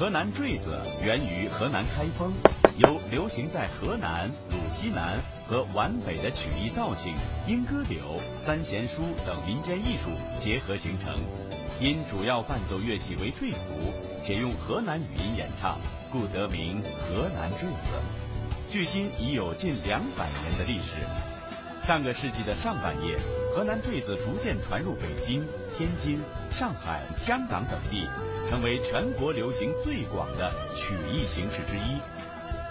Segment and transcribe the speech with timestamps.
[0.00, 2.32] 河南坠子源于河南开封，
[2.78, 7.12] 由流行在河南、鲁西南和皖北的曲艺道情、
[7.46, 10.08] 莺歌柳、三弦书等民间艺术
[10.42, 11.14] 结合形成。
[11.82, 13.92] 因主要伴奏乐器为坠鼓，
[14.24, 15.78] 且用河南语音演唱，
[16.10, 17.92] 故得名河南坠子。
[18.70, 20.96] 距今已有近两百年的历史。
[21.82, 23.18] 上个世纪的上半叶，
[23.54, 25.46] 河南坠子逐渐传入北京、
[25.80, 26.20] 天津
[26.50, 28.06] 上海香港等地
[28.50, 31.96] 成为全国流行最广的曲艺形式之一。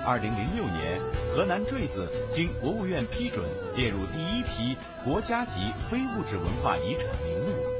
[0.06, 1.02] 二零零六年
[1.34, 3.44] 河南坠子经国务院批准
[3.76, 7.79] 列入第一批国家级非物质文化遗产名录。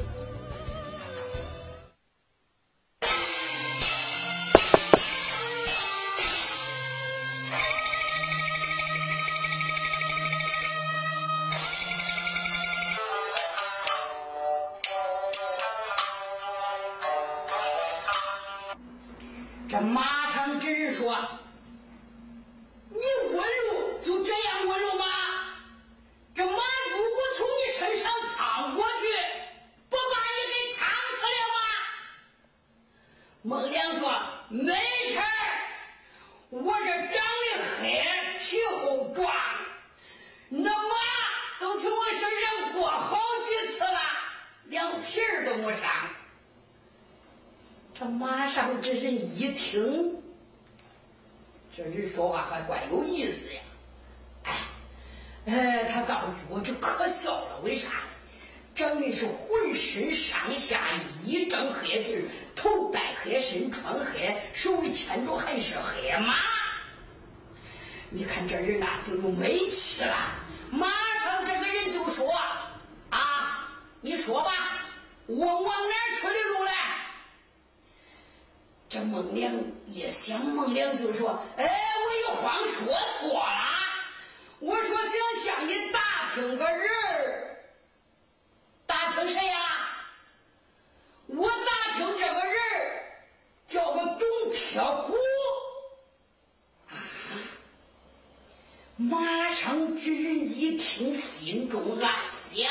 [99.02, 102.70] 马上之人一听心中暗想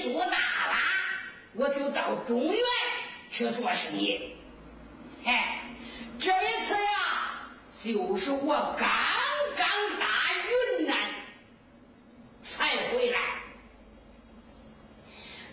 [0.00, 0.38] 做大
[0.70, 0.76] 了？
[1.56, 2.58] 我就到中原
[3.30, 4.34] 去做生意。
[5.24, 5.60] 哎
[6.18, 7.48] 这一次呀
[7.80, 8.88] 就是我刚
[9.56, 9.66] 刚
[9.98, 10.06] 打
[10.78, 10.96] 云南
[12.42, 13.20] 才回来。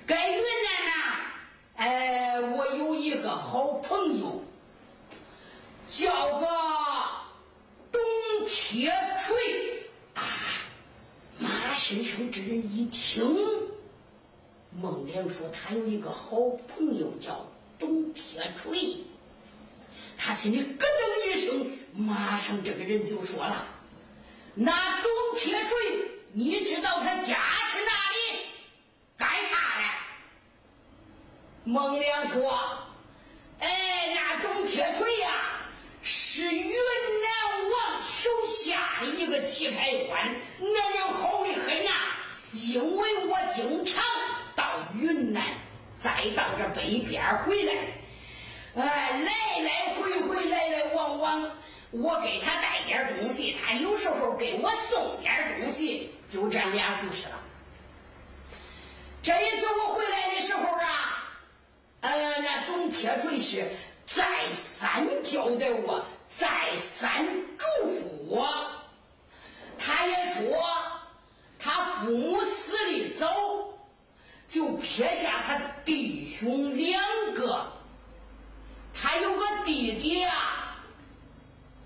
[0.08, 0.92] 在云南呐
[1.76, 4.44] 哎我有一个好朋友
[5.88, 6.48] 叫个
[7.92, 8.02] 董
[8.46, 10.24] 铁锤啊
[11.38, 11.48] 马
[11.78, 13.24] 先生这人一听
[14.80, 16.38] 孟良说他有一个好
[16.68, 17.46] 朋友叫
[17.78, 18.98] 董铁锤。
[20.18, 23.68] 他心里咯噔一声马上这个人就说了
[24.54, 25.76] 那董铁锤
[26.34, 27.38] 你知道他家
[27.68, 28.46] 是哪里？
[29.18, 29.84] 干啥的
[31.64, 32.58] 孟良说
[33.60, 35.32] 哎那董铁锤呀
[36.02, 41.92] 是云南王手下的一个棋牌官那人好得很呐
[42.54, 44.04] 因为我经常
[44.56, 45.44] 到云南，
[45.98, 47.74] 再到这北边回来，
[48.76, 51.52] 哎，来来回回，来来往往，
[51.92, 57.40] 我给他带点东西，他有时候给我送点东西，就这俩就是了。
[59.24, 61.30] 这一次我回来的时候啊，
[62.02, 63.68] 呃，那董铁锤是
[64.06, 66.04] 再三交代我，
[66.36, 67.26] 再三
[67.58, 68.66] 嘱咐我，
[69.78, 70.58] 他也说
[71.60, 73.28] 他父母死的早。
[74.52, 77.02] 就撇下他弟兄两
[77.34, 77.72] 个，
[78.94, 80.84] 他有个弟弟啊，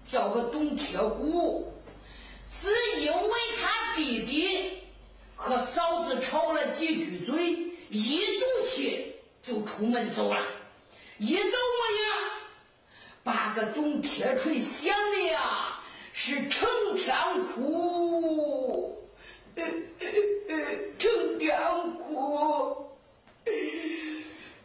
[0.03, 1.71] 叫个董铁骨，
[2.49, 2.67] 只
[3.01, 3.31] 因为
[3.61, 4.81] 他弟弟
[5.35, 7.55] 和嫂子吵了几句嘴，
[7.89, 9.13] 一赌气
[9.43, 10.41] 就出门走了，
[11.19, 12.03] 一走过去，
[13.23, 15.83] 把个董铁锤想的呀，
[16.13, 19.04] 是成天哭。
[20.97, 21.57] 成天
[21.97, 22.89] 哭。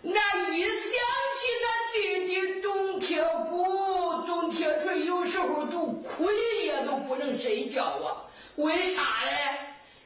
[0.03, 0.93] 那一想
[1.37, 8.27] 起他弟弟董铁不、董铁锤，有时候都哭一夜都不能睡觉啊！
[8.57, 9.31] 为啥嘞？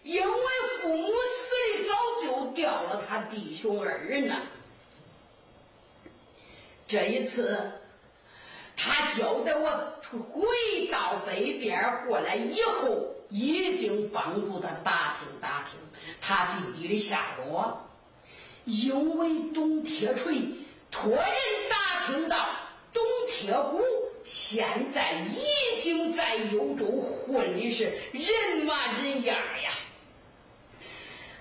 [0.02, 0.28] 因为
[0.82, 4.42] 父母死的早，就掉了他弟兄二人呐。
[6.86, 7.58] 这一次，
[8.76, 9.68] 他交代我
[10.02, 15.78] 回到北边过来以后，一定帮助他打听打听
[16.20, 17.80] 他弟弟的下落。
[18.64, 20.38] 因为董铁锤
[20.90, 21.24] 托人
[21.68, 22.48] 打听到，
[22.92, 23.80] 董铁骨
[24.24, 29.70] 现在已经在幽州混的是人模人样呀。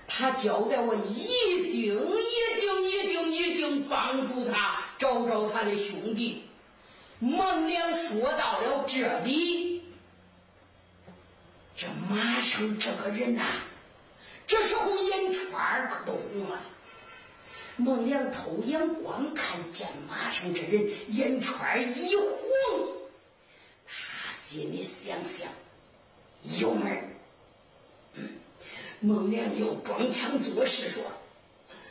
[0.06, 6.44] 他交代我一定、一定、一定、一定帮助他找找他的兄弟。
[7.24, 9.82] 孟良说到了这里，
[11.74, 13.42] 这马上这个人呐，
[14.46, 15.48] 这时候眼圈
[15.90, 16.60] 可都红了。
[17.78, 22.36] 孟良偷眼光看见马上这人眼圈一红，
[23.86, 25.48] 他心里想想
[26.60, 27.08] 有门。
[29.00, 31.02] 孟良又装腔作势说：“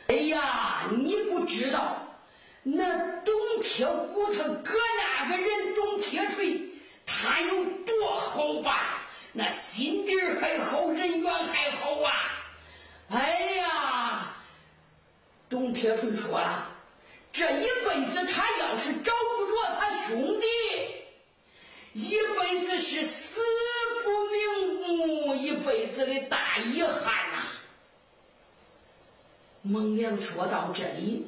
[0.06, 2.03] 哎呀，你不知道，
[2.66, 6.60] 那董铁骨他哥那个人董铁锤，
[7.04, 9.02] 他有多好吧？
[9.32, 12.12] 那心地还好，人缘还好啊！
[13.10, 14.34] 哎呀。”
[15.50, 16.68] 董铁锤说了
[17.30, 20.46] ：“这一辈子，他要是找不着他兄弟，
[21.92, 23.40] 一辈子是死
[24.02, 27.44] 不瞑目，一辈子的大遗憾呐。”
[29.62, 31.26] 孟良说到这里，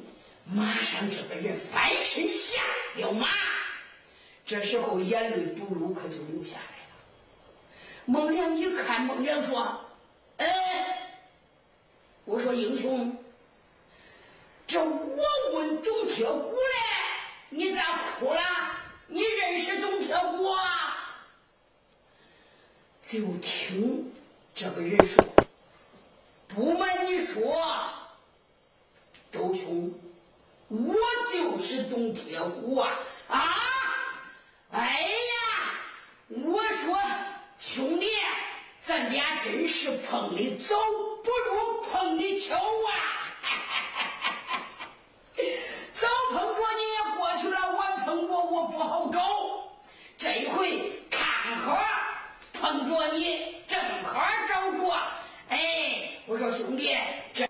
[0.49, 2.61] 马上这个人翻身下
[2.95, 3.27] 了马，
[4.45, 6.93] 这时候眼泪不噜可就流下来了。
[8.05, 9.85] 孟良一看，孟良说
[10.37, 11.19] ：“哎，
[12.23, 13.15] 我说英雄。”
[14.65, 15.23] 这我
[15.53, 16.73] 问董铁骨嘞，
[17.49, 18.41] 你咋哭了？
[19.07, 21.23] 你认识董铁骨啊？
[23.01, 24.11] 就听
[24.53, 25.23] 这个人说
[26.47, 27.41] ：“不瞒你说，
[29.31, 29.89] 周兄，
[30.67, 30.95] 我
[31.31, 32.99] 就是董铁虎啊！”
[33.29, 33.39] 啊！
[34.71, 35.09] 哎呀，
[36.29, 36.97] 我说
[37.57, 38.07] 兄弟，
[38.81, 40.75] 咱俩真是碰的早，
[41.23, 42.91] 不如碰的巧啊！
[45.93, 49.19] 早碰着你也过去了，晚碰着我不好找，
[50.17, 51.77] 这回看好
[52.51, 54.93] 碰着你，正好找着。
[55.49, 56.97] 哎，我说兄弟，
[57.33, 57.47] 这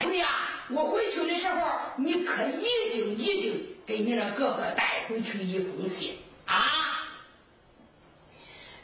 [0.00, 7.06] 兄弟啊，我回去的时候，你可一定一定给你那哥哥带回去一封信啊！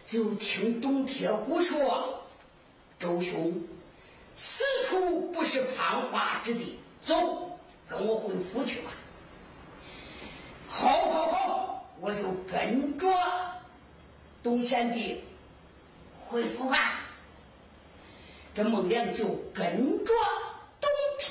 [0.06, 2.22] 就听董铁虎说，
[2.98, 3.52] 周兄。
[4.36, 7.58] 此处不是攀花之地，走，
[7.88, 8.90] 跟我回府去吧。
[10.68, 13.08] 好，好，好，我就跟着
[14.42, 15.22] 董贤弟
[16.24, 17.00] 回府吧。
[18.54, 20.12] 这孟良就跟着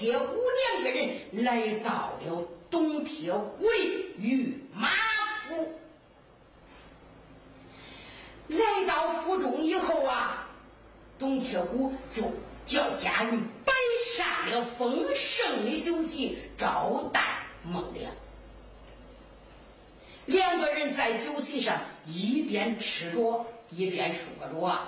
[0.02, 0.26] 铁虎
[0.74, 1.12] 两个人
[1.46, 4.90] 来到了董铁虎的御马
[5.48, 5.76] 府。
[8.48, 10.50] 来到府中以后啊，
[11.20, 12.24] 董铁虎就。
[12.64, 13.74] 叫家人摆
[14.16, 18.14] 上了丰盛的酒席招待孟良。
[20.28, 24.80] 两个人在酒席上一边吃着一边说着。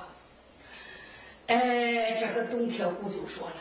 [1.48, 3.56] 哎，这个董铁虎就说了：“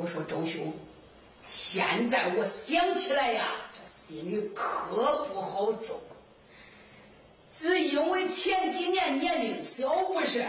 [0.00, 0.72] 我说周兄，
[1.46, 6.00] 现在我想起来呀，这心里可不好受，
[7.54, 10.42] 只因为前几年年龄小，不是？”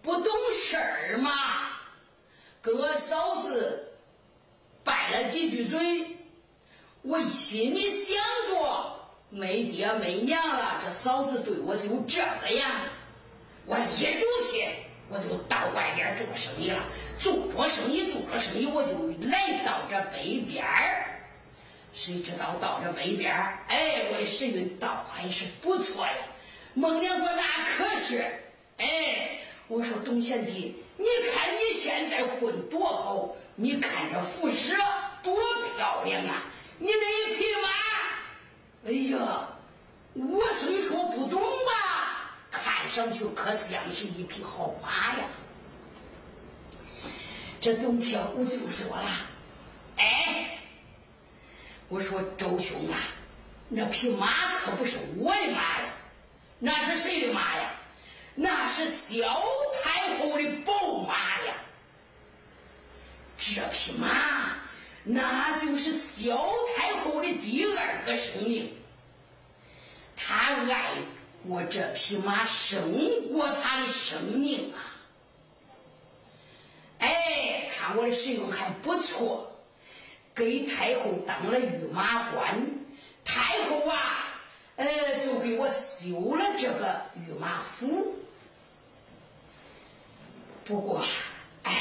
[0.00, 1.32] 不懂事儿嘛，
[2.62, 3.92] 跟我嫂子
[4.84, 6.16] 拌了几句嘴，
[7.02, 8.16] 我心里想
[8.48, 12.70] 着没爹没娘了，这嫂子对我就这个样，
[13.66, 14.64] 我一赌气
[15.10, 16.82] 我就到外边做生意了，
[17.18, 18.92] 做着生意做着生意，我就
[19.28, 21.20] 来到这北边儿，
[21.92, 26.12] 谁知道到这北边儿，哎，我的时运倒还是不错呀。
[26.74, 28.24] 孟良说那可是，
[28.76, 29.38] 哎。
[29.70, 34.74] 我说董贤弟，你看你现在混多好，你看这服饰
[35.22, 35.36] 多
[35.76, 36.46] 漂亮啊！
[36.78, 37.68] 你那一匹马，
[38.86, 39.46] 哎呀，
[40.14, 41.97] 我虽说不懂吧，
[42.50, 45.24] 看上去可像是一匹好马呀。
[47.60, 49.28] 这董铁虎就说了
[49.98, 50.58] ：“哎，
[51.88, 52.98] 我说周兄啊，
[53.68, 54.28] 那匹马
[54.58, 55.90] 可不是我的马呀，
[56.58, 57.72] 那是谁的马呀？
[58.34, 59.42] 那是萧
[59.82, 61.54] 太后的宝马呀。
[63.36, 64.56] 这匹马，
[65.02, 68.72] 那就是萧太后的第二个生命。
[70.16, 70.94] 她爱
[71.48, 74.84] 我这匹马，胜过他的生命啊。”
[77.00, 79.50] 哎，看我的使用还不错，
[80.34, 82.66] 给太后当了御马官，
[83.24, 84.42] 太后啊，
[84.76, 88.14] 呃，就给我修了这个御马府。
[90.64, 91.02] 不过，
[91.62, 91.72] 哎，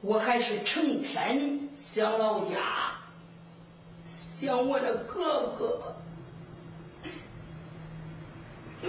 [0.00, 2.98] 我还是成天想老家，
[4.04, 5.96] 想我的哥哥，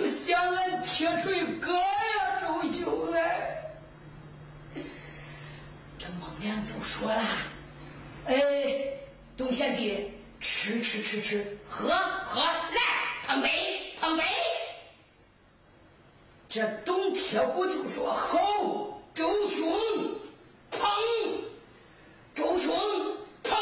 [0.06, 3.54] 想俺铁锤哥呀，周兄哎。
[6.22, 7.22] 孟良就说了
[8.28, 8.36] ：“哎，
[9.36, 11.90] 董贤弟，吃吃吃吃，喝
[12.24, 12.80] 喝，来
[13.26, 14.24] 碰杯碰杯。”
[16.48, 19.70] 这董铁骨就说：“好，周兄，
[20.72, 20.90] 碰，
[22.34, 22.74] 周兄
[23.44, 23.58] 碰。”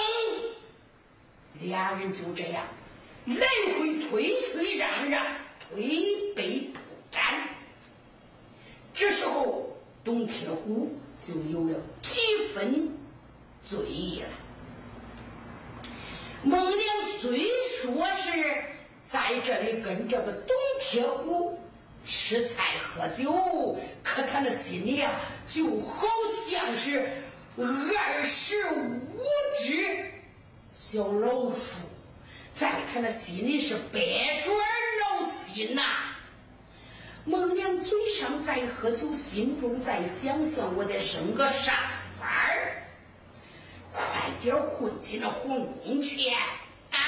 [1.61, 2.63] 俩人就这样
[3.25, 3.47] 来
[3.79, 5.25] 回推推让让，
[5.69, 6.79] 推杯不
[7.11, 7.21] 沾。
[8.93, 10.91] 这时候，董铁虎。
[11.17, 12.19] 就有了几
[12.53, 12.89] 分
[13.63, 14.27] 醉意了。
[16.43, 16.81] 孟良
[17.17, 18.29] 虽说是
[19.05, 21.57] 在这里跟这个董铁虎
[22.05, 25.13] 吃菜喝酒，可他那心里啊，
[25.47, 26.05] 就好
[26.49, 27.07] 像是
[27.57, 28.99] 二十五
[29.57, 30.11] 只
[30.67, 31.79] 小老鼠，
[32.53, 33.99] 在他那心里是百
[34.43, 34.53] 转
[35.55, 35.81] 心呐。
[37.23, 42.83] 孟良嘴上在喝酒，心中在想象：我得生个啥法儿，
[43.93, 46.99] 快点混进那皇宫去啊！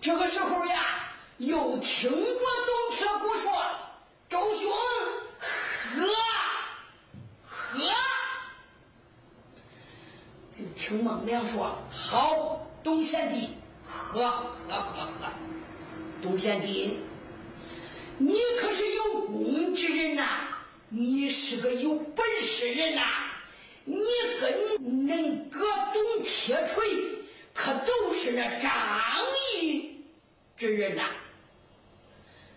[0.00, 3.52] 这个时候呀，又听着董铁骨说
[4.26, 4.72] ：“周兄，
[5.90, 6.06] 喝
[7.46, 7.78] 喝。”
[10.50, 13.50] 就听孟良说：“好，董贤弟，
[13.86, 15.10] 喝喝喝喝，
[16.22, 16.98] 董贤弟。”
[18.22, 20.48] 你可是有功之人呐，
[20.90, 23.02] 你是个有本事人呐，
[23.84, 23.96] 你
[24.40, 24.52] 跟
[25.08, 25.60] 恁哥
[25.94, 26.86] 董铁锤
[27.54, 28.70] 可都是那仗
[29.54, 30.04] 义
[30.54, 31.08] 之人呐。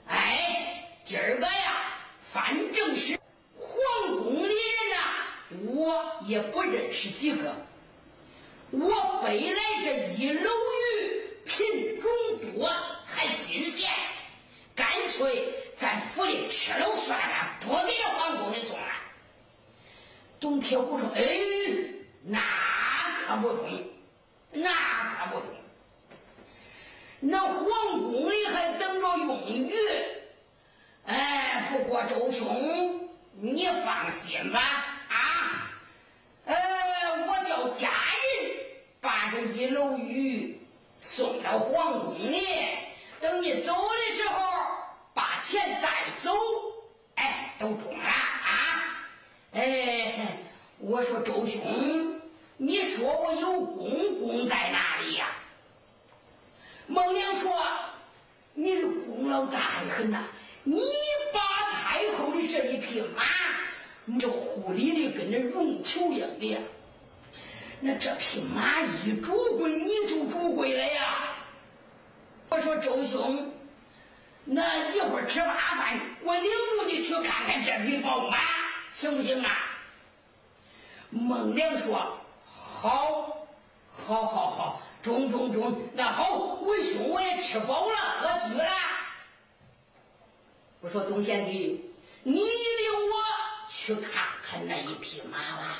[0.07, 3.17] 哎，今儿个呀，反正是
[3.57, 4.97] 皇宫里人呐，
[5.73, 7.55] 我也不认识几个。
[8.71, 11.92] 我背来这一篓鱼，品，
[13.23, 13.89] 还新鲜。
[14.75, 18.85] 干脆咱府里吃了算了，不给这皇宫里送了。
[20.39, 21.23] 董铁虎说：“哎，
[22.23, 22.41] 那
[23.25, 23.65] 可不中，
[24.51, 25.47] 那可不中。
[27.19, 27.63] 那皇
[28.01, 29.73] 宫里还等着用鱼。
[31.05, 34.59] 哎，不过周兄，你放心吧，
[35.07, 35.71] 啊，
[36.45, 36.55] 呃，
[37.27, 38.51] 我叫家人
[38.99, 40.59] 把这一篓鱼
[40.99, 42.43] 送到皇宫里。”
[43.23, 44.35] 等你走的时候，
[45.13, 46.29] 把钱带走，
[47.15, 49.07] 哎，都中了啊！
[49.53, 50.27] 哎，
[50.77, 52.21] 我说周兄，
[52.57, 55.27] 你说我有功，功在哪里呀？
[56.85, 57.65] 孟良说
[58.53, 60.25] ：“你的功劳大的很呐！
[60.63, 60.81] 你
[61.31, 63.23] 把太后的这一匹马，
[64.03, 66.57] 你这护理的跟那绒球一样的，
[67.79, 71.29] 那这匹马一主归，你就主归了呀。”
[72.53, 73.51] 我说周兄，
[74.43, 78.37] 那一会儿吃罢饭，我领着你去看看这匹宝马，
[78.91, 79.57] 行不行啊？
[81.09, 83.47] 孟良说：“好，
[83.89, 85.81] 好，好，好，中，中，中。
[85.95, 88.65] 那好，为兄我也吃饱了，喝足了。”
[90.81, 91.91] 我说东贤弟，
[92.21, 95.79] 你领我去看看那一匹马吧。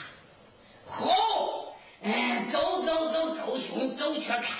[0.87, 4.57] 好，哎，走走走，周兄走去看。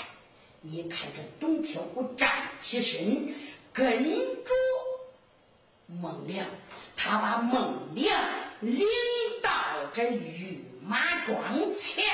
[0.65, 3.33] 你看这董天虎站起身，
[3.73, 4.51] 跟着
[5.87, 6.47] 孟良，
[6.95, 8.23] 他把孟良
[8.61, 8.87] 领
[9.41, 9.51] 到
[9.91, 11.37] 这御马庄
[11.75, 12.05] 前，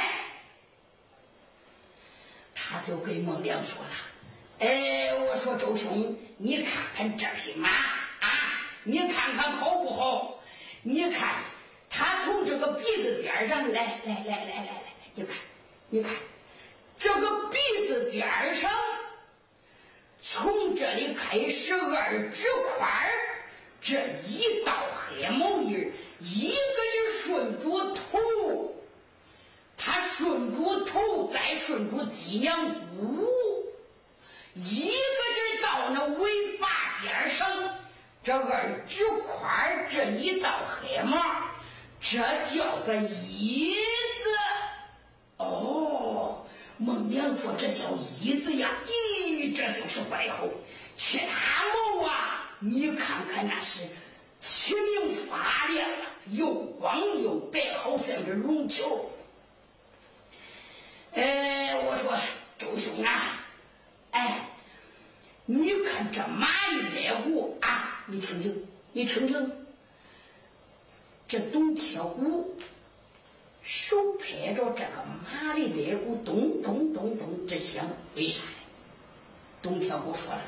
[2.55, 3.91] 他就给孟良说了
[4.57, 10.39] ：“哎，我说周兄，你看看这匹马啊，你看看好不好？
[10.81, 11.35] 你看，
[11.87, 15.35] 他从这个鼻子尖上来来来来来来，你看，
[15.89, 16.11] 你看，
[16.99, 18.69] 这个鼻子尖上，
[20.21, 23.09] 从这里开始二指宽，
[23.79, 25.89] 这一道黑毛印
[26.19, 28.75] 一个是顺着头，
[29.77, 33.25] 他顺着头，再顺着脊梁骨，
[34.53, 34.93] 一个
[35.33, 36.67] 劲到那尾巴
[37.01, 37.47] 尖上。
[38.21, 41.17] 这二指宽这一道黑毛，
[42.01, 43.77] 这叫个一。
[46.81, 47.89] 孟良说这叫
[48.21, 50.49] 椅子呀，咦，这就是怪猴。
[50.95, 51.65] 其他
[51.97, 53.81] 毛啊，你看看那是
[54.39, 59.11] 清明发亮啊，又光又白，好像这绒球。
[61.11, 62.17] 哎，我说
[62.57, 63.43] 周兄啊，
[64.11, 64.49] 哎，
[65.45, 68.05] 你看这马的肋骨啊。
[68.07, 69.51] 你听听，你听听，
[71.27, 72.57] 这董铁骨
[73.61, 77.85] 手拍着这个马的肋骨，咚咚咚咚直响。
[78.15, 78.49] 为啥呀？
[79.61, 80.41] 董铁骨说了，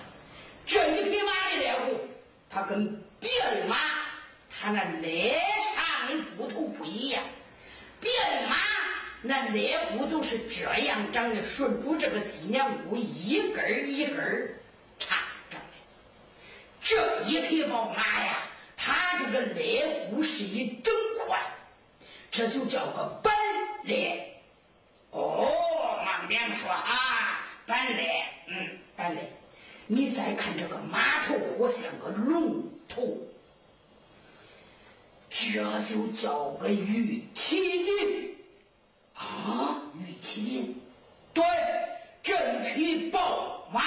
[0.66, 2.00] 这一匹马的肋骨，
[2.50, 3.78] 它跟别的马，
[4.50, 5.34] 它那肋
[5.76, 7.24] 上的骨头不一样。
[8.00, 8.56] 别的马
[9.22, 14.56] 那肋骨都是这样长的，顺着这个脊梁骨一根儿一根儿
[14.98, 15.18] 插。
[16.84, 18.38] 这一匹宝马呀，
[18.76, 21.40] 它这个肋骨是一整块，
[22.32, 23.32] 这就叫个本
[23.84, 24.18] 领。
[25.12, 25.52] 哦，
[26.06, 28.08] 马良说啊，本领，
[28.48, 29.22] 嗯，本领。
[29.88, 33.18] 你再看这个马头，活像个龙头，
[35.30, 38.38] 这就叫个玉麒麟。
[39.14, 40.82] 啊，玉麒麟，
[41.34, 41.44] 对，
[42.24, 43.84] 这一匹宝马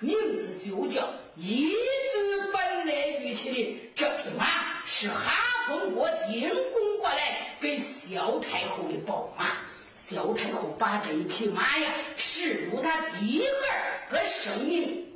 [0.00, 3.32] 名字就叫一字本领玉。
[3.32, 5.30] 麒麟这匹马是哈
[5.66, 9.56] 风国进贡过来给萧太后的宝马，
[9.94, 15.06] 萧太后把这一匹马呀视如她第二个生命，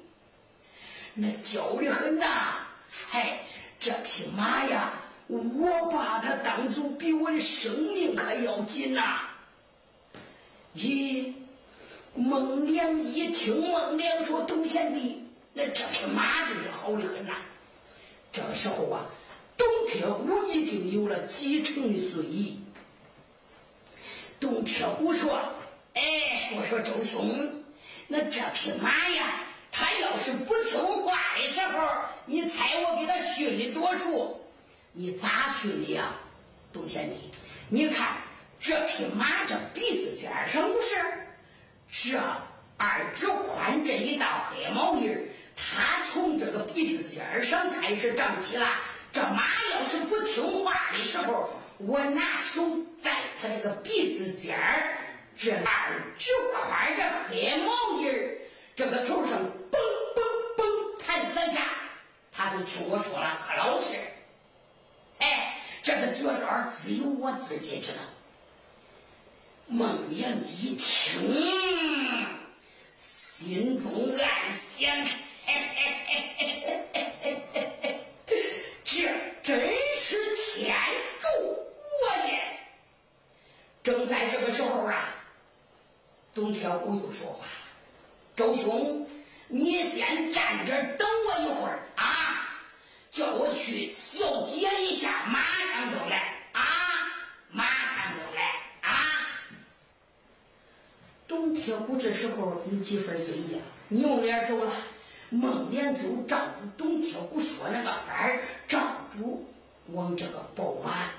[1.12, 2.66] 那娇的很呐！
[3.10, 3.40] 嗨，
[3.78, 4.94] 这匹马呀，
[5.26, 9.28] 我把它当做比我的生命可要紧呐！
[10.74, 11.32] 咦，
[12.14, 17.34] 孟良一听孟良说董贤弟，那这匹马就是好的很呐！
[18.32, 19.04] 这个时候啊，
[19.58, 22.58] 董铁骨已经有了几成的醉意。
[24.40, 25.36] 董铁骨说
[25.94, 27.62] ：“哎，我说周兄，
[28.06, 29.42] 那这匹马呀，
[29.72, 31.88] 它要是不听话的时候，
[32.24, 34.40] 你猜我给它训的多熟？
[34.92, 36.14] 你咋训的呀，
[36.72, 37.16] 董贤弟？
[37.68, 38.16] 你看
[38.60, 40.96] 这匹马这鼻子尖上不是
[41.90, 42.18] 这
[42.76, 45.20] 二指宽这一道黑毛印儿。”
[45.60, 48.80] 它从这个鼻子尖上开始长起了。
[49.12, 54.96] 这马要是不听话的时候，我拿手在他这个鼻子尖儿
[55.36, 58.38] 这二指宽这黑毛印儿
[58.76, 59.38] 这个头上
[59.70, 59.78] 嘣
[60.14, 60.20] 嘣
[60.56, 61.66] 嘣弹三下，
[62.32, 63.98] 他就听我说了，可老实。
[65.18, 67.98] 哎，这个绝招只有我自己知道。
[69.66, 72.26] 孟良一听，
[72.96, 74.90] 心中暗想。
[75.44, 77.77] 嘿嘿嘿嘿嘿嘿嘿
[83.82, 85.14] 正在这个时候啊，
[86.34, 87.50] 董铁虎又说话了
[88.36, 89.08] ：“周兄，
[89.48, 92.60] 你先站这等我一会儿啊，
[93.10, 96.62] 叫我去小解一下，马上就来啊，
[97.50, 98.42] 马上就来
[98.82, 98.90] 啊！”
[101.26, 104.72] 董铁虎这时候有几分醉意，扭脸走了。
[105.30, 108.78] 孟连就照着董铁虎说那个法儿，照
[109.10, 109.44] 着
[109.88, 111.10] 往这个宝马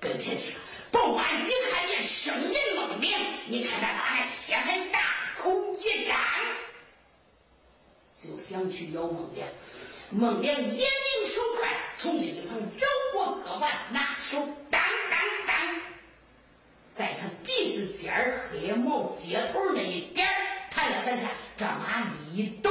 [0.00, 0.60] 跟前去了。
[0.90, 5.00] 保安一看见生人孟良，你看他把那血盆大
[5.36, 6.16] 口一张，
[8.16, 9.48] 就想去咬孟良。
[10.10, 14.38] 孟良眼明手快，从那一旁绕过胳膊，拿手
[14.70, 14.80] 当
[15.10, 15.80] 当当，
[16.94, 20.28] 在他鼻子尖儿黑毛接头那一点
[20.70, 22.70] 弹了三下，这马一抖。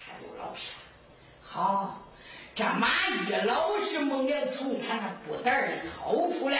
[0.00, 0.78] 他就老实了
[1.40, 2.01] 好，
[2.54, 2.88] 这马
[3.26, 6.58] 一老是，孟良从他那布袋里掏出来。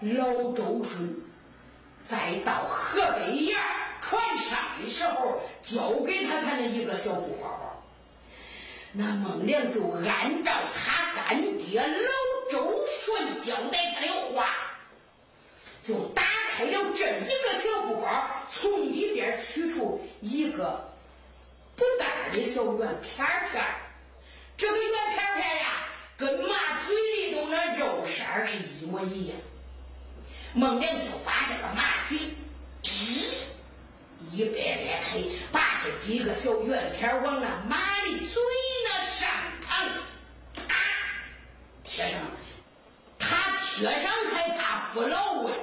[0.00, 1.16] 老周顺
[2.04, 3.56] 再到河北沿
[4.00, 7.82] 船上的时候，交给他他那一个小布包包。
[8.92, 14.54] 那孟良就按照他干爹老周顺交代他的话，
[15.82, 20.84] 就打开了这一个小布包，从里边取出一个。
[21.76, 23.64] 布袋的小圆片片
[24.60, 25.86] 这个圆片片呀，
[26.18, 26.54] 跟马
[26.86, 29.38] 嘴里头那肉色是一模一样。
[30.52, 32.18] 孟良就把这个马嘴
[34.30, 35.18] 一掰掰开，
[35.50, 38.42] 把这几个小圆片往那马的嘴
[38.84, 39.30] 那上
[39.62, 39.88] 膛，
[40.68, 40.74] 啪
[41.82, 42.20] 贴上。
[43.18, 45.54] 他贴上还怕不牢啊，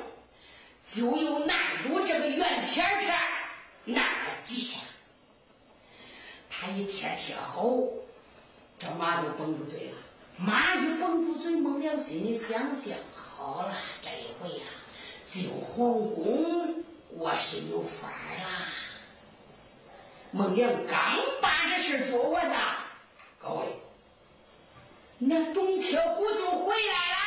[0.91, 3.15] 就又按住这个圆片片
[3.85, 4.81] 按了几下。
[6.49, 7.77] 他一贴贴好，
[8.79, 9.97] 这马就绷住嘴了。
[10.37, 14.65] 马一绷住嘴，孟良心里想想：好了，这一回呀。
[15.25, 18.67] 进皇宫，我是有法啦。
[20.31, 20.97] 孟良刚
[21.41, 22.77] 把这事做完呐，
[23.41, 23.65] 各位，
[25.17, 27.17] 那董铁骨就回来了。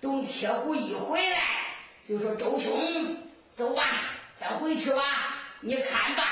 [0.00, 1.40] 董铁骨一回来，
[2.04, 3.16] 就说：“周兄，
[3.52, 3.82] 走吧，
[4.36, 5.02] 咱回去吧，
[5.60, 6.22] 你看吧。”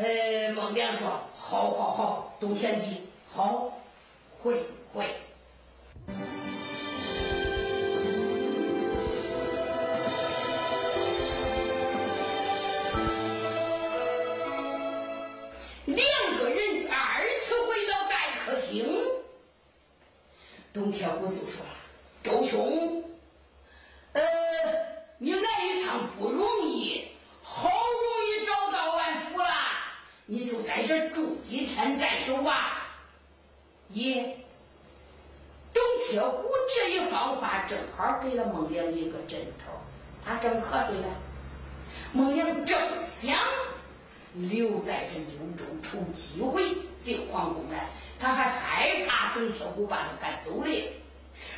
[0.00, 3.80] 呃，孟良说：“好，好，好，董贤弟，好，
[4.40, 4.54] 会，
[4.94, 5.04] 会。”
[15.86, 15.98] 两
[16.38, 18.86] 个人二次回到待客厅，
[20.72, 21.66] 董天武就说
[22.22, 23.02] ：“周兄”
[24.14, 24.22] 呃，
[25.18, 27.08] 你来一趟不容易，
[27.42, 27.74] 好容
[28.28, 29.48] 易找到俺府了，
[30.26, 30.82] 你就在
[31.38, 32.88] 这住几天再走吧。”
[33.94, 34.34] 咦，
[35.72, 39.72] 董铁虎这一番话正好给了孟良一个枕头，
[40.24, 41.08] 他正瞌睡呢。
[42.12, 43.34] 孟良正想
[44.34, 47.86] 留在这幽州瞅机会进皇宫来。
[48.20, 50.70] 他还害怕董铁虎把他赶走了。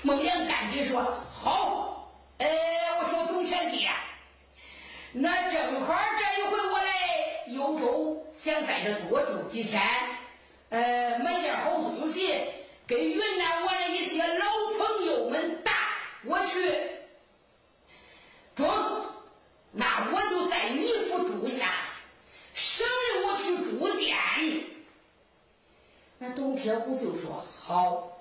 [0.03, 2.47] 孟良赶紧说：“好，哎，
[2.99, 3.97] 我说董贤弟呀，
[5.13, 6.93] 那正好这一回我来
[7.51, 9.83] 幽州，想在这多住几天，
[10.69, 12.41] 呃，买点好东西，
[12.87, 14.47] 跟云南我的一些老
[14.79, 15.73] 朋友们带
[16.25, 16.73] 我去。
[18.55, 18.69] 中，
[19.73, 21.73] 那我就在你府住下，
[22.55, 24.17] 省得我去住店。”
[26.19, 28.21] 那董铁虎就说：“好，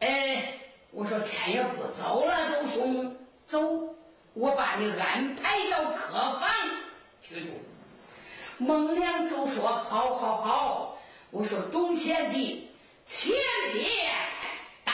[0.00, 3.94] 哎，我说天也不早了，周兄，走，
[4.34, 6.48] 我把你安排到客房
[7.22, 7.50] 去住。”
[8.60, 10.98] 孟良就说：“好，好，好。”
[11.32, 12.70] 我说：“董贤弟，
[13.06, 13.32] 前
[13.72, 13.84] 边
[14.84, 14.92] 带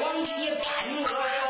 [0.00, 1.47] 这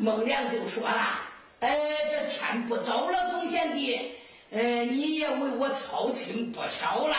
[0.00, 1.20] 孟良就说了
[1.60, 1.76] ：“哎，
[2.10, 4.12] 这天不早了，东贤弟，
[4.50, 7.14] 呃，你也为我操心不少了。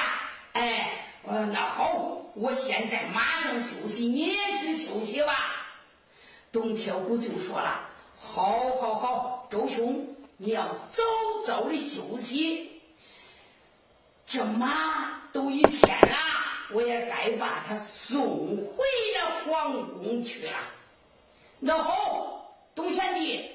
[0.53, 0.91] 哎，
[1.27, 5.67] 呃，那好，我现在马上休息，你也去休息吧。”
[6.51, 7.87] 董铁虎就说了。
[8.17, 11.03] 好，好，好，周兄，你要早
[11.45, 12.81] 早的休息。
[14.25, 16.17] 这马都一天了，
[16.71, 18.83] 我也该把他送回
[19.19, 20.53] 了皇宫去了。
[21.59, 22.40] 那好，
[22.73, 23.51] 东贤弟，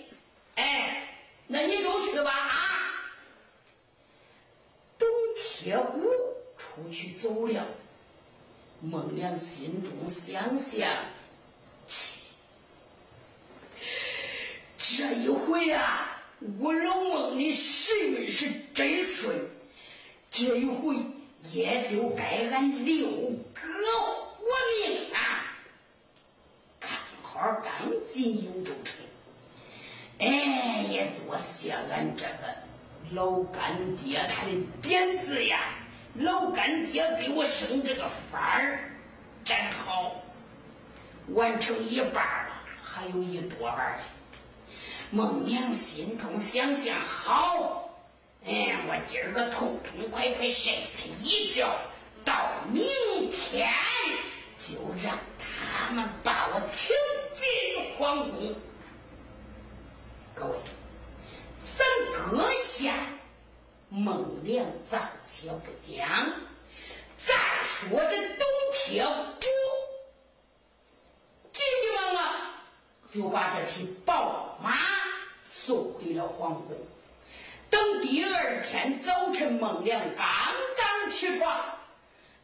[0.56, 2.92] 哎，那你就去吧啊！
[4.98, 6.10] 董铁虎
[6.56, 7.66] 出去走了，
[8.80, 10.96] 孟良心中想想。
[14.78, 16.22] 这一回啊，
[16.60, 19.34] 我老孟的时运是真顺，
[20.30, 20.94] 这一回
[21.52, 23.08] 也就该俺六
[23.52, 23.62] 哥
[24.00, 24.44] 活
[24.84, 25.58] 命啊！
[26.78, 28.72] 看好刚进幽州，
[30.18, 32.56] 哎，也多谢俺这个
[33.12, 35.74] 老干爹他的点子呀！
[36.14, 38.90] 老干爹给我生这个法儿，
[39.44, 40.16] 真好，
[41.28, 44.04] 完成一半了，还有一多半嘞。
[45.10, 47.90] 孟娘心中想想：好，
[48.46, 51.76] 哎，我今儿个痛痛快快睡他一觉，
[52.24, 52.82] 到明
[53.30, 53.68] 天
[54.56, 56.96] 就让他们把我请
[57.34, 57.46] 进
[57.98, 58.54] 皇宫。
[60.38, 60.54] 各位，
[61.64, 62.94] 咱阁下
[63.88, 66.06] 孟良暂且不讲，
[67.16, 69.40] 再说这董铁虎，
[71.50, 72.34] 急急忙忙
[73.08, 74.76] 就把这匹宝马。
[75.42, 76.76] 送回了皇宫。
[77.70, 80.26] 等第二天早晨，孟良刚
[80.76, 81.64] 刚起床，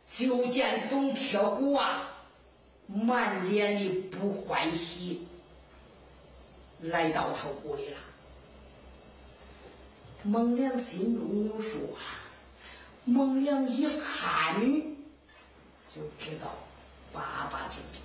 [0.09, 2.09] 就见董铁虎啊，
[2.87, 5.27] 满脸的不欢喜，
[6.83, 7.97] 来到他屋里了。
[10.25, 11.99] 孟良心中有数啊，
[13.05, 14.61] 孟良一看
[15.89, 16.55] 就知道
[17.13, 18.01] 八八九九。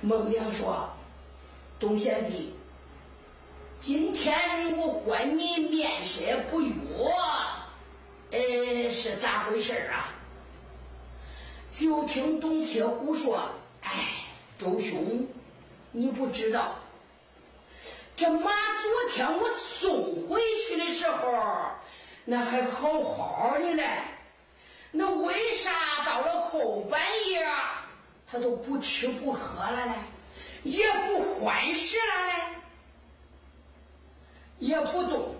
[0.00, 0.90] 孟良说
[1.78, 2.54] ：“董贤弟。”
[3.78, 6.72] 今天我观你面色不悦，
[8.30, 10.14] 呃，是咋回事啊？
[11.72, 13.50] 就听董铁虎说
[13.82, 13.90] ：“哎，
[14.56, 15.26] 周兄，
[15.90, 16.76] 你不知道，
[18.22, 21.26] 这马昨天我送回去的时候，
[22.24, 23.84] 那还好好的嘞，
[24.92, 25.72] 那为啥
[26.06, 27.44] 到了后半夜，
[28.24, 29.92] 他都不吃不喝了嘞，
[30.62, 32.32] 也不欢食了嘞？”
[34.60, 35.34] 也不动，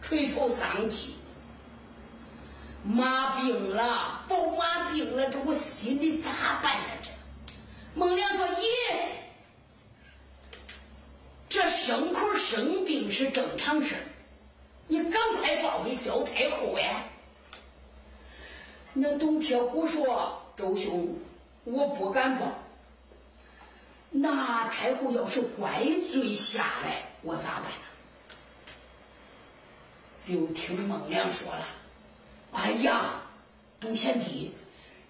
[0.00, 1.14] 垂头丧气。
[2.82, 6.86] 马病了，宝马病了，这我心里咋办呢？
[7.00, 7.10] 这
[7.94, 8.96] 孟良说：“咦，
[11.52, 13.94] 这牲口生病是正常事
[14.88, 17.04] 你赶快报给萧太后呀。”
[18.94, 21.14] 那董铁虎说：“周兄，
[21.64, 22.46] 我不敢报。
[24.08, 27.70] 那太后要是怪罪下来，我咋办？”
[30.24, 31.68] 就听孟良说了
[32.52, 33.20] ：“哎呀，
[33.78, 34.52] 董贤弟，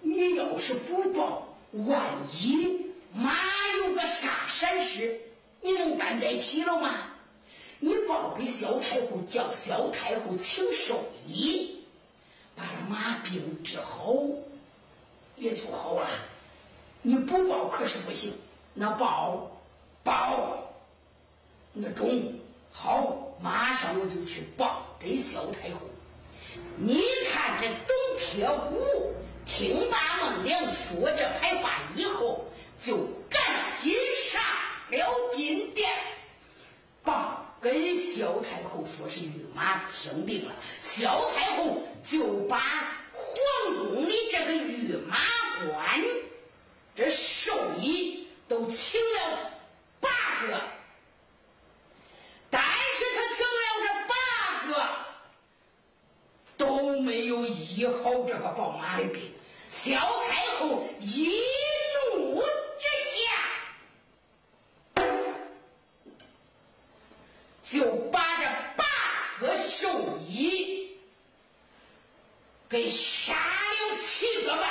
[0.01, 2.01] 你要是不报，万
[2.33, 3.33] 一马
[3.85, 5.21] 有个啥闪失，
[5.63, 6.93] 你能担得起了吗？
[7.79, 11.83] 你报给萧太后，叫萧太后请兽医，
[12.55, 14.13] 把马病治好，
[15.35, 16.07] 也就好了。
[17.01, 18.33] 你不报可是不行，
[18.73, 19.51] 那报，
[20.03, 20.71] 报，
[21.73, 22.33] 那中。”
[22.75, 25.81] 好，马上我就去报给萧太后。
[26.75, 29.13] 你看这董铁虎
[29.45, 32.43] 听罢孟良说这排话以后，
[32.81, 32.97] 就
[33.29, 33.39] 赶
[33.79, 33.93] 紧
[34.25, 34.41] 上
[34.93, 35.91] 了金殿，
[37.03, 40.53] 报给萧太后说是御马生病了。
[40.81, 42.59] 萧太后就把
[43.11, 45.17] 皇宫里这个御马
[45.67, 46.01] 官、
[46.95, 49.51] 这兽医都请了
[49.99, 50.09] 八
[50.47, 50.61] 个。
[52.49, 54.13] 但是他请了这八
[54.67, 54.73] 个，
[56.55, 59.33] 都没有医好这个宝马的病。
[59.69, 59.95] 萧
[60.29, 61.41] 太后一
[67.73, 68.45] 就把这
[68.77, 68.85] 八
[69.39, 70.95] 个兽医
[72.69, 74.69] 给杀了七个半。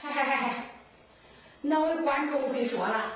[0.00, 0.70] 嗨嗨嗨嗨，
[1.60, 3.12] 那位观众会说了。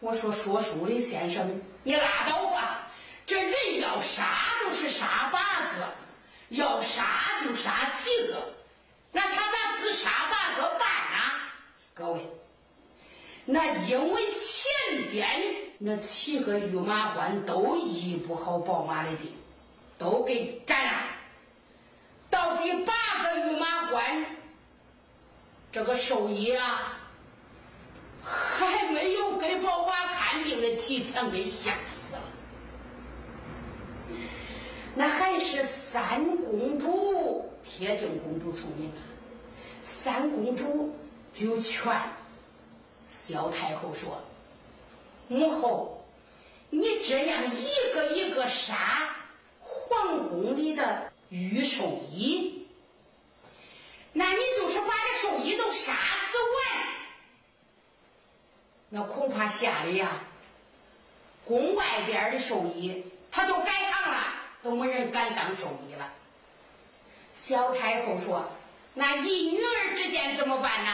[0.00, 2.88] 我说说书的先生，你拉倒吧！
[3.24, 4.26] 这人要杀
[4.64, 5.94] 都是杀八个，
[6.48, 7.04] 要杀
[7.44, 8.52] 就杀七个，
[9.12, 11.40] 那他咋只杀八个半呢？
[11.94, 12.28] 各位，
[13.44, 15.26] 那因为前边
[15.78, 19.32] 那七个御马官都医不好宝马的病，
[19.98, 20.92] 都给斩了。
[22.30, 24.24] 到第八个御马官，
[25.70, 26.98] 这个兽医啊。
[28.24, 32.22] 还没有给宝马看病的，提前给吓死了。
[34.94, 39.02] 那还是三公主，铁镜公主聪明啊！
[39.82, 40.94] 三公主
[41.32, 41.92] 就劝
[43.12, 44.22] 萧太后说
[45.28, 46.02] ：“母后，
[46.70, 49.14] 你这样一个一个杀
[49.60, 52.66] 皇宫里的御兽医，
[54.14, 56.86] 那你就是把这兽医都杀死完。”
[58.88, 60.08] 那恐怕吓的呀，
[61.44, 64.24] 宫外边的兽医他都改行了，
[64.62, 66.10] 都没人敢当兽医了。
[67.34, 68.50] 萧太后说
[68.94, 70.90] ：“那一女儿之间怎么办呢？”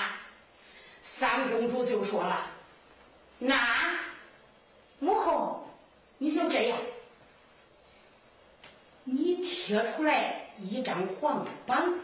[1.11, 2.51] 三公主就说了
[3.41, 3.99] ：“那
[5.01, 5.67] 母后，
[6.19, 6.79] 你就这样，
[9.05, 11.95] 你贴出来一张黄榜，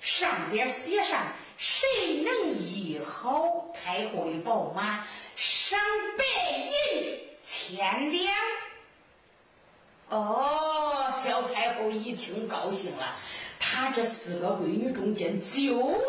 [0.00, 1.20] 上边写上
[1.56, 5.78] 谁能医好太后的宝马。”赏
[6.16, 6.24] 白
[6.56, 8.32] 银千两。
[10.08, 13.16] 哦，小太后一听高兴了，
[13.58, 16.00] 她这四个闺女中间就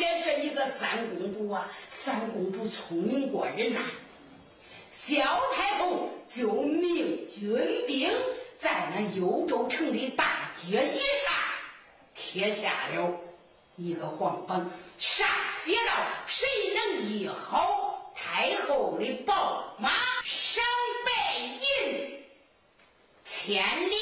[0.00, 1.70] 见这一个三公主啊！
[1.90, 3.80] 三公主聪明过人呐，
[4.88, 8.10] 小太后就命军兵
[8.56, 11.34] 在那幽州城的大街以上
[12.14, 13.12] 贴下了
[13.76, 15.92] 一个黄榜，上写道
[16.26, 19.90] ：“谁能医好？”太后的宝马
[20.24, 20.64] 赏
[21.04, 22.24] 白银
[23.24, 23.92] 千两，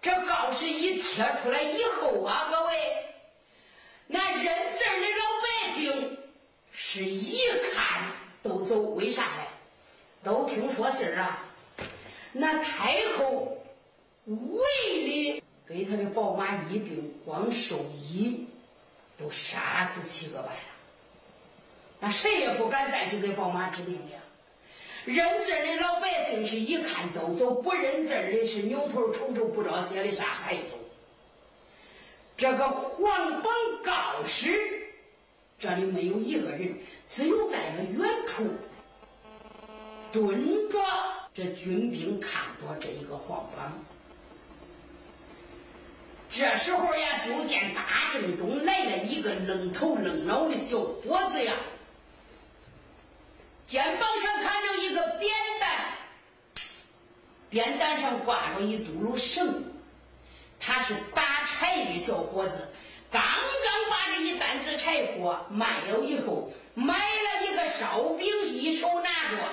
[0.00, 2.72] 这告示一贴出来以后啊，各位，
[4.12, 4.44] 那认
[4.74, 6.18] 字的老百姓
[6.72, 7.38] 是一
[7.72, 8.10] 看
[8.42, 9.44] 都走，为啥嘞？
[10.24, 11.44] 都听说信儿啊，
[12.32, 13.56] 那太后
[14.26, 18.48] 为的给他的宝马医病，光兽医
[19.16, 20.52] 都杀死七个半。
[22.00, 24.18] 那谁也不敢再去给宝马治病了。
[25.04, 30.76] 认字的老百姓是一看都走，不认字的是扭头瞅瞅，不知道写的啥还走。
[32.40, 33.52] 这个黄榜
[33.84, 34.50] 告示，
[35.58, 36.74] 这里没有一个人，
[37.06, 38.46] 只有在那远处
[40.10, 40.78] 蹲着
[41.34, 43.78] 这军兵看着这一个黄榜。
[46.30, 51.52] 这时候呀，就见大正中来了一个愣头愣脑的小伙子呀。
[53.66, 56.64] 肩膀上扛着一个扁担，
[57.50, 59.62] 扁担上挂着一嘟噜绳。
[60.60, 62.68] 他是打柴的小伙子，
[63.10, 69.48] 刚刚把这一担子柴火卖了以后，买了一个烧饼，一手拿着，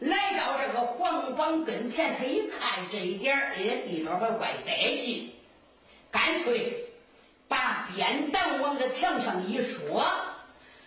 [0.00, 2.14] 来到这个黄榜跟前。
[2.14, 5.32] 他一看这一点儿哎，里边还怪带劲，
[6.10, 6.84] 干脆
[7.48, 10.04] 把扁担往这墙上一说。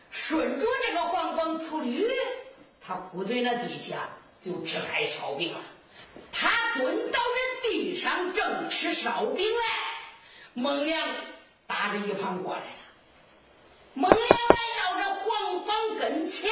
[0.09, 2.07] 顺着这个黄榜出驴，
[2.79, 4.07] 他咕嘴那地下
[4.41, 5.59] 就吃开烧饼了。
[6.31, 9.61] 他蹲到这地上正吃烧饼嘞，
[10.53, 11.07] 孟良
[11.65, 12.67] 打着一旁过来了。
[13.93, 16.49] 孟良来到这黄榜跟前，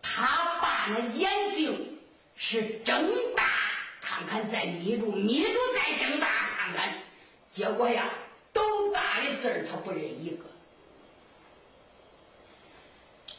[0.00, 1.98] 他把那眼睛
[2.36, 3.44] 是睁大
[4.00, 6.94] 看看，再眯住，眯住再睁大看看，
[7.50, 8.10] 结果呀，
[8.52, 10.44] 都大的字儿他不认一个。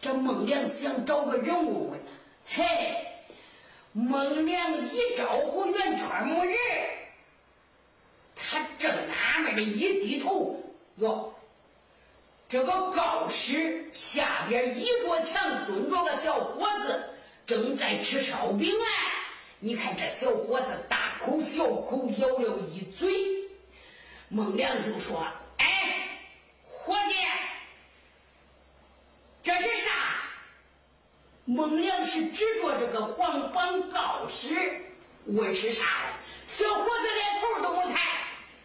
[0.01, 2.11] 这孟良想找个人问问呢，
[2.45, 3.12] 嘿，
[3.93, 6.57] 孟良一招呼圆圈没人，
[8.35, 10.59] 他正纳闷的一低头，
[10.95, 11.31] 哟，
[12.49, 17.13] 这个告示下边一桌墙蹲着个小伙子，
[17.45, 19.13] 正在吃烧饼哎，
[19.59, 23.13] 你看这小伙子大口小口咬了一嘴，
[24.27, 25.23] 孟良就说
[25.57, 26.09] ：“哎，
[26.65, 27.13] 伙计。”
[29.43, 29.91] 这是啥？
[31.53, 34.55] 孟良是指着这个黄榜告示
[35.25, 36.13] 问是啥嘞？
[36.47, 38.01] 小伙子连头都没抬。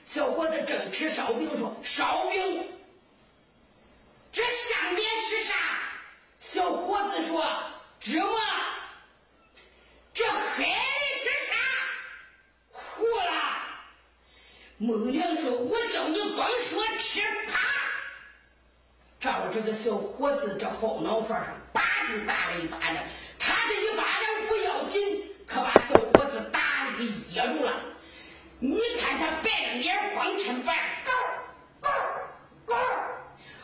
[0.07, 2.67] 小伙子正吃烧饼，说：“烧饼。”
[4.33, 5.55] 这上面是啥？
[6.39, 7.45] 小伙子说
[8.01, 8.31] ：“芝麻。”
[10.15, 10.73] 这黑的
[11.15, 11.55] 是啥？
[12.73, 13.59] 糊了。
[14.79, 17.61] 孟良说：“我叫你光说吃，啪！”
[19.21, 22.97] 照这个小伙子这后脑勺上，叭就打了一巴掌。
[23.39, 27.05] 他这一巴掌不要紧，可把小伙子打的给
[27.35, 27.81] 噎住了。
[28.59, 31.11] 你看他白着脸光吃饭，咕
[31.87, 31.89] 咕
[32.67, 32.75] 咕，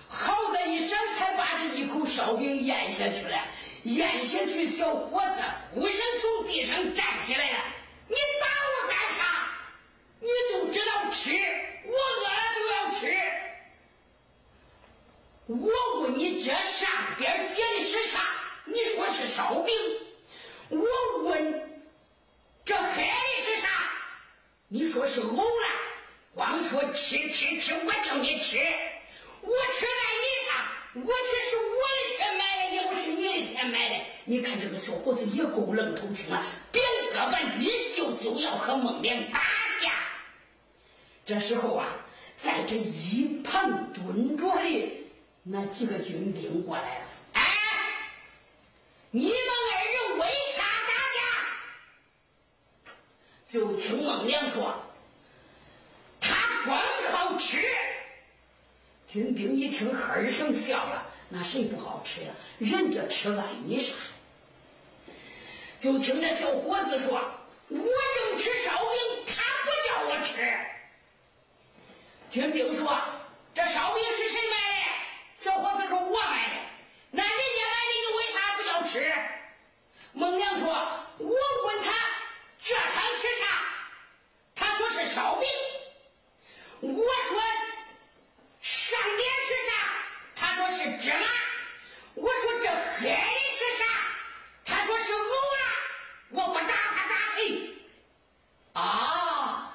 [0.08, 3.36] 好的一声才把这一口烧饼咽下去了。
[3.84, 5.42] 咽下去，小伙子
[5.74, 7.58] 呼声从地上站起来了。
[8.06, 9.48] 你打我干啥？
[10.20, 11.32] 你就知道吃，
[11.84, 13.14] 我饿了就要吃。
[15.46, 16.88] 我问你，这上
[17.18, 18.20] 边写的是啥？
[18.66, 19.74] 你说是烧饼。
[20.70, 21.80] 我问，
[22.64, 23.68] 这黑的是啥？
[24.68, 25.68] 你说是藕了。
[26.34, 28.56] 光说吃吃吃，我叫你吃，
[29.42, 30.72] 我吃碍你啥？
[30.94, 34.04] 我这是我的钱买的，也不是你的钱买的。
[34.24, 36.42] 你看这个小伙子也够愣头青了，
[36.72, 36.82] 扁
[37.14, 39.40] 胳膊绿袖就要和孟良打
[39.80, 39.92] 架。
[41.26, 41.88] 这时候啊，
[42.36, 45.00] 在这一旁蹲着的。
[45.46, 47.03] 那几个军兵过来了，
[49.16, 52.90] 你们二人为啥打架？
[53.48, 54.74] 就听孟良说，
[56.20, 56.76] 他光
[57.12, 57.64] 好吃。
[59.08, 62.32] 军兵一听，呵儿声笑了，那谁不好吃呀？
[62.58, 63.94] 人家吃碍你啥？
[65.78, 67.20] 就听那小伙子说，
[67.68, 70.58] 我正吃烧饼，他不叫我吃。
[72.32, 73.00] 军兵说，
[73.54, 74.90] 这烧饼是谁买的？
[75.36, 76.56] 小伙子说：“我买的，
[77.12, 77.30] 那人，
[78.94, 79.12] 吃？”
[80.14, 80.68] 孟良说
[81.18, 81.92] ：“我问他
[82.62, 83.46] 这上是啥，
[84.54, 85.48] 他说是烧饼。
[86.80, 87.42] 我说
[88.60, 89.72] 上边是啥，
[90.36, 91.26] 他说是芝麻。
[92.14, 92.70] 我说这
[93.00, 93.16] 黑的
[93.50, 93.84] 是啥，
[94.64, 95.26] 他说是藕了。
[96.30, 97.74] 我不打他打谁？
[98.74, 99.72] 啊！”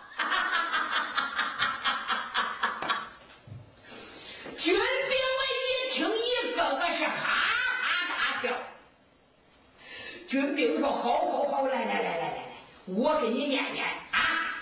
[10.29, 12.43] 军兵说：“好，好，好，来，来，来，来，来，来，
[12.85, 14.61] 我给你念念啊！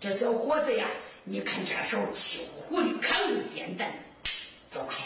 [0.00, 0.88] 这小伙子呀，
[1.24, 3.92] 你看这时候气呼呼的扛着扁担
[4.70, 5.04] 走开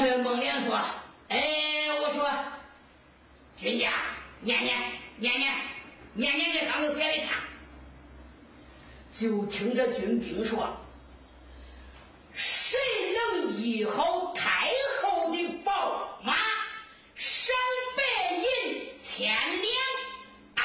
[0.00, 0.80] 了。”孟良说
[1.28, 2.26] ：“哎，我说，
[3.58, 3.92] 军家
[4.40, 4.74] 念念，
[5.18, 5.54] 念念，
[6.14, 7.28] 念念这上头写的啥？”
[9.12, 10.74] 就听着军兵说
[12.32, 12.78] ：“谁
[13.34, 14.70] 能医好太
[15.02, 16.34] 后的宝马？”
[17.20, 17.52] 上
[17.96, 18.36] 白
[19.18, 20.64] 银千两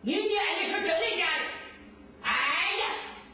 [0.00, 1.44] 你念的是真的假的？
[2.22, 2.32] 哎
[2.80, 2.86] 呀，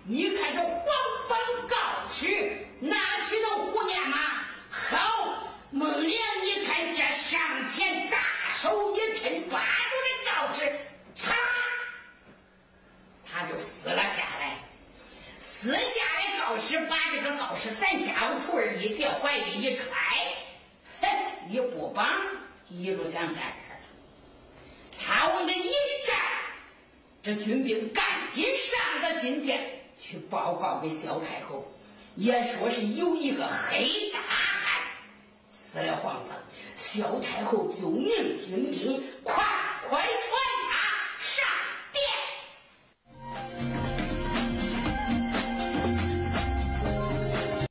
[0.05, 0.85] 你看这黄
[1.29, 1.77] 榜告
[2.09, 4.19] 示，哪去能胡念吗？
[4.71, 7.41] 好，孟良，你看这上
[7.73, 8.19] 前大
[8.53, 10.77] 手一抻，抓住这告示，
[11.15, 11.37] 擦，
[13.25, 14.57] 他就撕了下来。
[15.39, 19.95] 撕下来告示，把这个告示三下五除二一叠怀里一揣。
[21.01, 21.09] 哼
[21.49, 22.05] 一步绑，
[22.69, 23.55] 一路想干。
[24.99, 25.71] 他往这一
[26.07, 26.17] 站，
[27.23, 31.67] 这军兵赶紧上到金殿去报告给萧太后，
[32.17, 34.83] 也说是有一个黑大汉
[35.49, 36.37] 死了皇上。
[36.77, 38.09] 萧太后就命
[38.41, 39.45] 军兵快
[39.89, 40.56] 快传。